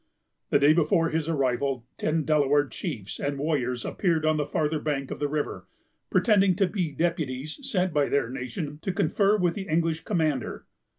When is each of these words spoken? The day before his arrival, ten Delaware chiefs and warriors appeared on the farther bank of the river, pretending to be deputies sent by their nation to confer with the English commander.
The 0.49 0.57
day 0.57 0.73
before 0.73 1.09
his 1.09 1.29
arrival, 1.29 1.85
ten 1.99 2.23
Delaware 2.23 2.65
chiefs 2.65 3.19
and 3.19 3.37
warriors 3.37 3.85
appeared 3.85 4.25
on 4.25 4.37
the 4.37 4.47
farther 4.47 4.79
bank 4.79 5.11
of 5.11 5.19
the 5.19 5.27
river, 5.27 5.67
pretending 6.09 6.55
to 6.55 6.65
be 6.65 6.91
deputies 6.91 7.59
sent 7.61 7.93
by 7.93 8.09
their 8.09 8.27
nation 8.27 8.79
to 8.81 8.93
confer 8.93 9.37
with 9.37 9.53
the 9.53 9.67
English 9.67 10.03
commander. 10.03 10.65